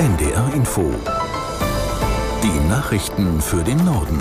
NDR 0.00 0.50
Info. 0.54 0.90
Die 2.42 2.68
Nachrichten 2.70 3.42
für 3.42 3.62
den 3.62 3.84
Norden. 3.84 4.18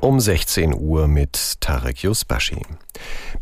Um 0.00 0.18
16 0.18 0.74
Uhr 0.74 1.06
mit 1.06 1.60
Tarek 1.60 2.02
Yusbashi. 2.02 2.62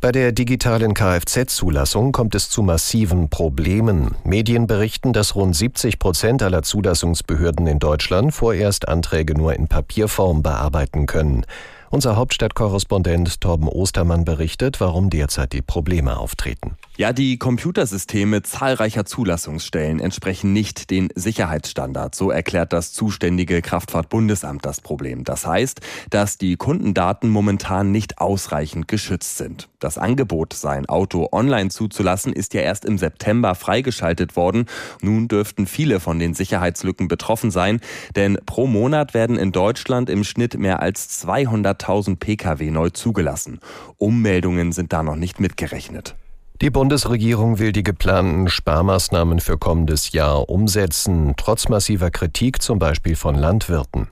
Bei 0.00 0.10
der 0.10 0.32
digitalen 0.32 0.94
Kfz-Zulassung 0.94 2.10
kommt 2.10 2.34
es 2.34 2.50
zu 2.50 2.64
massiven 2.64 3.30
Problemen. 3.30 4.16
Medien 4.24 4.66
berichten, 4.66 5.12
dass 5.12 5.36
rund 5.36 5.54
70 5.54 6.00
Prozent 6.00 6.42
aller 6.42 6.64
Zulassungsbehörden 6.64 7.68
in 7.68 7.78
Deutschland 7.78 8.34
vorerst 8.34 8.88
Anträge 8.88 9.34
nur 9.34 9.54
in 9.54 9.68
Papierform 9.68 10.42
bearbeiten 10.42 11.06
können. 11.06 11.46
Unser 11.90 12.16
Hauptstadtkorrespondent 12.16 13.40
Torben 13.40 13.68
Ostermann 13.68 14.24
berichtet, 14.24 14.80
warum 14.80 15.08
derzeit 15.08 15.52
die 15.52 15.62
Probleme 15.62 16.16
auftreten. 16.16 16.76
Ja, 17.00 17.12
die 17.12 17.38
Computersysteme 17.38 18.42
zahlreicher 18.42 19.04
Zulassungsstellen 19.04 20.00
entsprechen 20.00 20.52
nicht 20.52 20.90
den 20.90 21.10
Sicherheitsstandards. 21.14 22.18
So 22.18 22.32
erklärt 22.32 22.72
das 22.72 22.92
zuständige 22.92 23.62
Kraftfahrtbundesamt 23.62 24.66
das 24.66 24.80
Problem. 24.80 25.22
Das 25.22 25.46
heißt, 25.46 25.80
dass 26.10 26.38
die 26.38 26.56
Kundendaten 26.56 27.30
momentan 27.30 27.92
nicht 27.92 28.18
ausreichend 28.18 28.88
geschützt 28.88 29.36
sind. 29.36 29.68
Das 29.78 29.96
Angebot, 29.96 30.54
sein 30.54 30.86
Auto 30.86 31.28
online 31.30 31.70
zuzulassen, 31.70 32.32
ist 32.32 32.52
ja 32.52 32.62
erst 32.62 32.84
im 32.84 32.98
September 32.98 33.54
freigeschaltet 33.54 34.34
worden. 34.34 34.66
Nun 35.00 35.28
dürften 35.28 35.68
viele 35.68 36.00
von 36.00 36.18
den 36.18 36.34
Sicherheitslücken 36.34 37.06
betroffen 37.06 37.52
sein, 37.52 37.80
denn 38.16 38.40
pro 38.44 38.66
Monat 38.66 39.14
werden 39.14 39.36
in 39.36 39.52
Deutschland 39.52 40.10
im 40.10 40.24
Schnitt 40.24 40.58
mehr 40.58 40.82
als 40.82 41.24
200.000 41.24 42.16
Pkw 42.16 42.72
neu 42.72 42.90
zugelassen. 42.90 43.60
Ummeldungen 43.98 44.72
sind 44.72 44.92
da 44.92 45.04
noch 45.04 45.14
nicht 45.14 45.38
mitgerechnet. 45.38 46.16
Die 46.60 46.70
Bundesregierung 46.70 47.60
will 47.60 47.70
die 47.70 47.84
geplanten 47.84 48.48
Sparmaßnahmen 48.48 49.38
für 49.38 49.58
kommendes 49.58 50.10
Jahr 50.10 50.48
umsetzen, 50.48 51.34
trotz 51.36 51.68
massiver 51.68 52.10
Kritik 52.10 52.60
zum 52.62 52.80
Beispiel 52.80 53.14
von 53.14 53.36
Landwirten. 53.36 54.08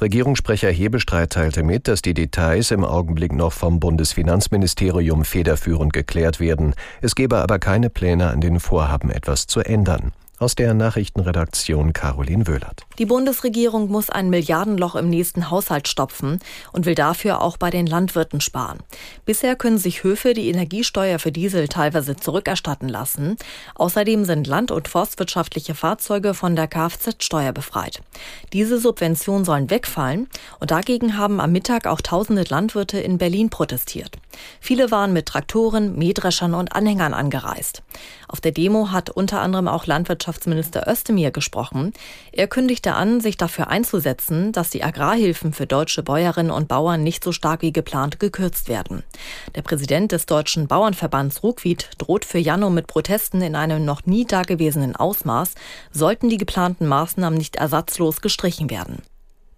Regierungssprecher 0.00 0.68
Hebestreit 0.68 1.30
teilte 1.30 1.62
mit, 1.62 1.86
dass 1.86 2.02
die 2.02 2.12
Details 2.12 2.72
im 2.72 2.84
Augenblick 2.84 3.32
noch 3.32 3.52
vom 3.52 3.78
Bundesfinanzministerium 3.78 5.24
federführend 5.24 5.92
geklärt 5.92 6.40
werden. 6.40 6.74
Es 7.02 7.14
gebe 7.14 7.38
aber 7.38 7.60
keine 7.60 7.88
Pläne, 7.88 8.30
an 8.30 8.40
den 8.40 8.58
Vorhaben 8.58 9.10
etwas 9.10 9.46
zu 9.46 9.60
ändern. 9.60 10.12
Aus 10.38 10.56
der 10.56 10.74
Nachrichtenredaktion 10.74 11.92
Caroline 11.92 12.48
Wöhlert. 12.48 12.85
Die 12.98 13.06
Bundesregierung 13.06 13.90
muss 13.90 14.08
ein 14.08 14.30
Milliardenloch 14.30 14.94
im 14.94 15.10
nächsten 15.10 15.50
Haushalt 15.50 15.86
stopfen 15.86 16.40
und 16.72 16.86
will 16.86 16.94
dafür 16.94 17.42
auch 17.42 17.56
bei 17.58 17.70
den 17.70 17.86
Landwirten 17.86 18.40
sparen. 18.40 18.78
Bisher 19.24 19.54
können 19.54 19.78
sich 19.78 20.02
Höfe 20.02 20.32
die 20.32 20.48
Energiesteuer 20.48 21.18
für 21.18 21.32
Diesel 21.32 21.68
teilweise 21.68 22.16
zurückerstatten 22.16 22.88
lassen. 22.88 23.36
Außerdem 23.74 24.24
sind 24.24 24.46
land- 24.46 24.70
und 24.70 24.88
forstwirtschaftliche 24.88 25.74
Fahrzeuge 25.74 26.32
von 26.32 26.56
der 26.56 26.68
Kfz-Steuer 26.68 27.52
befreit. 27.52 28.00
Diese 28.52 28.78
Subventionen 28.78 29.44
sollen 29.44 29.68
wegfallen 29.68 30.28
und 30.60 30.70
dagegen 30.70 31.18
haben 31.18 31.40
am 31.40 31.52
Mittag 31.52 31.86
auch 31.86 32.00
tausende 32.00 32.44
Landwirte 32.48 32.98
in 32.98 33.18
Berlin 33.18 33.50
protestiert. 33.50 34.16
Viele 34.60 34.90
waren 34.90 35.12
mit 35.12 35.26
Traktoren, 35.26 35.96
Mähdreschern 35.96 36.54
und 36.54 36.74
Anhängern 36.74 37.14
angereist. 37.14 37.82
Auf 38.28 38.40
der 38.40 38.52
Demo 38.52 38.90
hat 38.90 39.10
unter 39.10 39.40
anderem 39.40 39.68
auch 39.68 39.86
Landwirtschaftsminister 39.86 40.86
Özdemir 40.90 41.30
gesprochen. 41.30 41.92
Er 42.32 42.48
kündigte 42.86 42.94
an, 42.94 43.20
sich 43.20 43.36
dafür 43.36 43.68
einzusetzen, 43.68 44.52
dass 44.52 44.70
die 44.70 44.84
Agrarhilfen 44.84 45.52
für 45.52 45.66
deutsche 45.66 46.02
Bäuerinnen 46.02 46.52
und 46.52 46.68
Bauern 46.68 47.02
nicht 47.02 47.24
so 47.24 47.32
stark 47.32 47.62
wie 47.62 47.72
geplant 47.72 48.20
gekürzt 48.20 48.68
werden. 48.68 49.02
Der 49.56 49.62
Präsident 49.62 50.12
des 50.12 50.26
Deutschen 50.26 50.68
Bauernverbands 50.68 51.42
Ruckwied 51.42 51.90
droht 51.98 52.24
für 52.24 52.38
Januar 52.38 52.70
mit 52.70 52.86
Protesten 52.86 53.42
in 53.42 53.56
einem 53.56 53.84
noch 53.84 54.06
nie 54.06 54.24
dagewesenen 54.24 54.94
Ausmaß, 54.94 55.54
sollten 55.90 56.28
die 56.28 56.36
geplanten 56.36 56.86
Maßnahmen 56.86 57.36
nicht 57.36 57.56
ersatzlos 57.56 58.20
gestrichen 58.20 58.70
werden. 58.70 59.02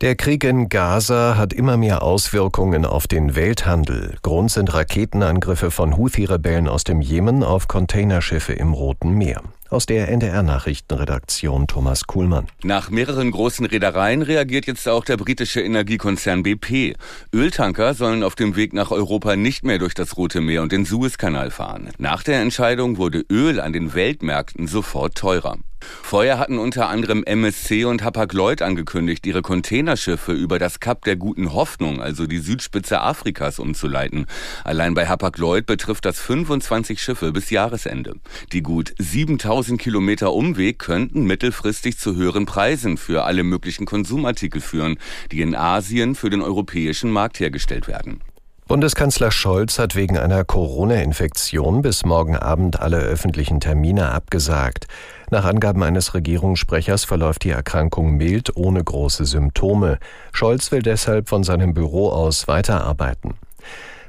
Der 0.00 0.14
Krieg 0.14 0.44
in 0.44 0.68
Gaza 0.68 1.36
hat 1.36 1.52
immer 1.52 1.76
mehr 1.76 2.02
Auswirkungen 2.02 2.86
auf 2.86 3.08
den 3.08 3.34
Welthandel. 3.34 4.16
Grund 4.22 4.50
sind 4.50 4.72
Raketenangriffe 4.72 5.70
von 5.72 5.96
Houthi-Rebellen 5.96 6.68
aus 6.68 6.84
dem 6.84 7.00
Jemen 7.00 7.42
auf 7.42 7.66
Containerschiffe 7.66 8.52
im 8.52 8.72
Roten 8.72 9.10
Meer. 9.10 9.42
Aus 9.70 9.84
der 9.84 10.08
NDR-Nachrichtenredaktion 10.08 11.66
Thomas 11.66 12.06
Kuhlmann. 12.06 12.46
Nach 12.62 12.88
mehreren 12.88 13.30
großen 13.30 13.66
Reedereien 13.66 14.22
reagiert 14.22 14.66
jetzt 14.66 14.88
auch 14.88 15.04
der 15.04 15.18
britische 15.18 15.60
Energiekonzern 15.60 16.42
BP. 16.42 16.94
Öltanker 17.34 17.92
sollen 17.92 18.22
auf 18.22 18.34
dem 18.34 18.56
Weg 18.56 18.72
nach 18.72 18.90
Europa 18.90 19.36
nicht 19.36 19.64
mehr 19.64 19.78
durch 19.78 19.92
das 19.92 20.16
Rote 20.16 20.40
Meer 20.40 20.62
und 20.62 20.72
den 20.72 20.86
Suezkanal 20.86 21.50
fahren. 21.50 21.90
Nach 21.98 22.22
der 22.22 22.40
Entscheidung 22.40 22.96
wurde 22.96 23.26
Öl 23.30 23.60
an 23.60 23.74
den 23.74 23.92
Weltmärkten 23.92 24.68
sofort 24.68 25.16
teurer. 25.16 25.58
Vorher 25.80 26.40
hatten 26.40 26.58
unter 26.58 26.88
anderem 26.88 27.22
MSC 27.22 27.84
und 27.84 28.02
Hapag-Lloyd 28.02 28.62
angekündigt, 28.62 29.24
ihre 29.26 29.42
Containerschiffe 29.42 30.32
über 30.32 30.58
das 30.58 30.80
Kap 30.80 31.04
der 31.04 31.14
Guten 31.14 31.52
Hoffnung, 31.52 32.00
also 32.00 32.26
die 32.26 32.40
Südspitze 32.40 33.00
Afrikas, 33.00 33.60
umzuleiten. 33.60 34.26
Allein 34.64 34.94
bei 34.94 35.06
Hapag-Lloyd 35.06 35.66
betrifft 35.66 36.04
das 36.04 36.18
25 36.18 37.00
Schiffe 37.00 37.30
bis 37.30 37.50
Jahresende. 37.50 38.14
Die 38.52 38.62
gut 38.62 38.92
7000 38.98 39.48
Kilometer 39.62 40.32
Umweg 40.32 40.78
könnten 40.78 41.24
mittelfristig 41.24 41.98
zu 41.98 42.14
höheren 42.14 42.46
Preisen 42.46 42.96
für 42.96 43.24
alle 43.24 43.42
möglichen 43.42 43.86
Konsumartikel 43.86 44.60
führen, 44.60 44.98
die 45.32 45.40
in 45.40 45.54
Asien 45.54 46.14
für 46.14 46.30
den 46.30 46.42
europäischen 46.42 47.10
Markt 47.10 47.40
hergestellt 47.40 47.88
werden. 47.88 48.20
Bundeskanzler 48.68 49.30
Scholz 49.30 49.78
hat 49.78 49.96
wegen 49.96 50.18
einer 50.18 50.44
Corona-Infektion 50.44 51.80
bis 51.80 52.04
morgen 52.04 52.36
Abend 52.36 52.78
alle 52.78 52.98
öffentlichen 52.98 53.60
Termine 53.60 54.12
abgesagt. 54.12 54.86
Nach 55.30 55.44
Angaben 55.44 55.82
eines 55.82 56.12
Regierungssprechers 56.12 57.04
verläuft 57.04 57.44
die 57.44 57.50
Erkrankung 57.50 58.16
mild 58.16 58.56
ohne 58.56 58.84
große 58.84 59.24
Symptome. 59.24 59.98
Scholz 60.32 60.70
will 60.70 60.82
deshalb 60.82 61.30
von 61.30 61.44
seinem 61.44 61.72
Büro 61.72 62.10
aus 62.10 62.46
weiterarbeiten. 62.46 63.34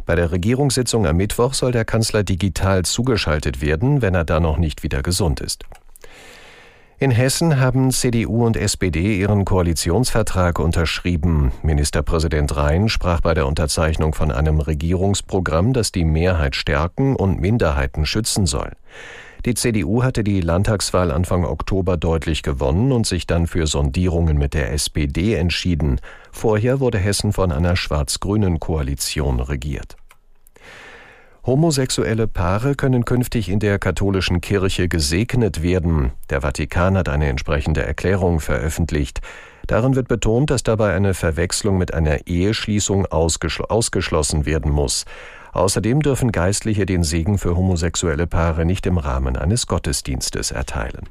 Bei 0.09 0.15
der 0.15 0.31
Regierungssitzung 0.31 1.05
am 1.05 1.17
Mittwoch 1.17 1.53
soll 1.53 1.71
der 1.71 1.85
Kanzler 1.85 2.23
digital 2.23 2.83
zugeschaltet 2.83 3.61
werden, 3.61 4.01
wenn 4.01 4.15
er 4.15 4.25
da 4.25 4.39
noch 4.39 4.57
nicht 4.57 4.81
wieder 4.81 5.03
gesund 5.03 5.39
ist. 5.39 5.65
In 6.97 7.11
Hessen 7.11 7.59
haben 7.59 7.91
CDU 7.91 8.43
und 8.43 8.57
SPD 8.57 9.19
ihren 9.19 9.45
Koalitionsvertrag 9.45 10.57
unterschrieben. 10.57 11.51
Ministerpräsident 11.61 12.57
Rhein 12.57 12.89
sprach 12.89 13.21
bei 13.21 13.35
der 13.35 13.45
Unterzeichnung 13.45 14.15
von 14.15 14.31
einem 14.31 14.59
Regierungsprogramm, 14.59 15.73
das 15.73 15.91
die 15.91 16.05
Mehrheit 16.05 16.55
stärken 16.55 17.15
und 17.15 17.39
Minderheiten 17.39 18.07
schützen 18.07 18.47
soll. 18.47 18.71
Die 19.45 19.53
CDU 19.53 20.01
hatte 20.01 20.23
die 20.23 20.41
Landtagswahl 20.41 21.11
Anfang 21.11 21.45
Oktober 21.45 21.97
deutlich 21.97 22.41
gewonnen 22.41 22.91
und 22.91 23.05
sich 23.05 23.27
dann 23.27 23.45
für 23.45 23.67
Sondierungen 23.67 24.39
mit 24.39 24.55
der 24.55 24.73
SPD 24.73 25.35
entschieden. 25.35 26.01
Vorher 26.31 26.79
wurde 26.79 26.97
Hessen 26.97 27.31
von 27.31 27.51
einer 27.51 27.75
schwarz-grünen 27.75 28.59
Koalition 28.59 29.39
regiert. 29.39 29.98
Homosexuelle 31.45 32.27
Paare 32.27 32.75
können 32.75 33.05
künftig 33.05 33.49
in 33.49 33.59
der 33.59 33.79
katholischen 33.79 34.41
Kirche 34.41 34.89
gesegnet 34.89 35.63
werden. 35.63 36.11
Der 36.29 36.41
Vatikan 36.41 36.97
hat 36.97 37.07
eine 37.07 37.27
entsprechende 37.27 37.81
Erklärung 37.81 38.41
veröffentlicht. 38.41 39.21
Darin 39.65 39.95
wird 39.95 40.09
betont, 40.09 40.49
dass 40.49 40.63
dabei 40.63 40.93
eine 40.93 41.13
Verwechslung 41.13 41.77
mit 41.77 41.93
einer 41.93 42.27
Eheschließung 42.27 43.05
ausgeschlossen 43.05 44.45
werden 44.45 44.71
muss. 44.71 45.05
Außerdem 45.53 46.01
dürfen 46.01 46.31
Geistliche 46.31 46.85
den 46.85 47.03
Segen 47.03 47.37
für 47.37 47.55
homosexuelle 47.55 48.27
Paare 48.27 48.65
nicht 48.65 48.85
im 48.85 48.97
Rahmen 48.97 49.37
eines 49.37 49.65
Gottesdienstes 49.65 50.51
erteilen. 50.51 51.07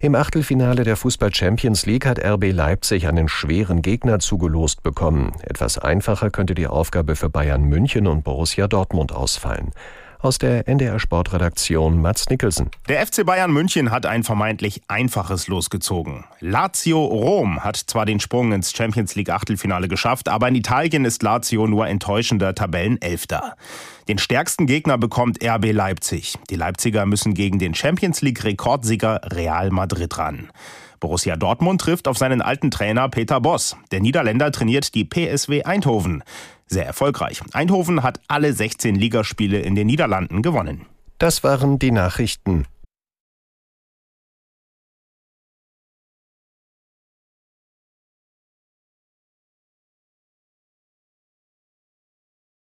Im 0.00 0.14
Achtelfinale 0.14 0.84
der 0.84 0.96
Fußball 0.96 1.34
Champions 1.34 1.84
League 1.84 2.06
hat 2.06 2.24
RB 2.24 2.52
Leipzig 2.52 3.08
einen 3.08 3.28
schweren 3.28 3.82
Gegner 3.82 4.20
zugelost 4.20 4.84
bekommen. 4.84 5.32
Etwas 5.42 5.76
einfacher 5.76 6.30
könnte 6.30 6.54
die 6.54 6.68
Aufgabe 6.68 7.16
für 7.16 7.28
Bayern 7.28 7.64
München 7.64 8.06
und 8.06 8.22
Borussia 8.22 8.68
Dortmund 8.68 9.10
ausfallen. 9.10 9.72
Aus 10.20 10.38
der 10.38 10.66
NDR 10.66 10.98
Sportredaktion 10.98 12.02
Mats 12.02 12.28
Nicholson. 12.28 12.70
Der 12.88 13.06
FC 13.06 13.24
Bayern 13.24 13.52
München 13.52 13.92
hat 13.92 14.04
ein 14.04 14.24
vermeintlich 14.24 14.82
einfaches 14.88 15.46
losgezogen. 15.46 16.24
Lazio 16.40 17.04
Rom 17.04 17.62
hat 17.62 17.76
zwar 17.76 18.04
den 18.04 18.18
Sprung 18.18 18.50
ins 18.50 18.72
Champions 18.72 19.14
League 19.14 19.30
Achtelfinale 19.30 19.86
geschafft, 19.86 20.28
aber 20.28 20.48
in 20.48 20.56
Italien 20.56 21.04
ist 21.04 21.22
Lazio 21.22 21.68
nur 21.68 21.86
enttäuschender 21.86 22.52
Tabellenelfter. 22.52 23.54
Den 24.08 24.18
stärksten 24.18 24.66
Gegner 24.66 24.98
bekommt 24.98 25.38
RB 25.44 25.70
Leipzig. 25.70 26.34
Die 26.50 26.56
Leipziger 26.56 27.06
müssen 27.06 27.34
gegen 27.34 27.60
den 27.60 27.76
Champions 27.76 28.20
League 28.20 28.42
Rekordsieger 28.42 29.20
Real 29.22 29.70
Madrid 29.70 30.18
ran. 30.18 30.48
Borussia 30.98 31.36
Dortmund 31.36 31.80
trifft 31.80 32.08
auf 32.08 32.18
seinen 32.18 32.42
alten 32.42 32.72
Trainer 32.72 33.08
Peter 33.08 33.40
Boss. 33.40 33.76
Der 33.92 34.00
Niederländer 34.00 34.50
trainiert 34.50 34.96
die 34.96 35.04
PSW 35.04 35.62
Eindhoven. 35.62 36.24
Sehr 36.68 36.86
erfolgreich. 36.86 37.40
Eindhoven 37.52 38.02
hat 38.02 38.20
alle 38.28 38.52
16 38.52 38.94
Ligaspiele 38.94 39.60
in 39.60 39.74
den 39.74 39.86
Niederlanden 39.86 40.42
gewonnen. 40.42 40.86
Das 41.18 41.42
waren 41.42 41.78
die 41.78 41.90
Nachrichten. 41.90 42.66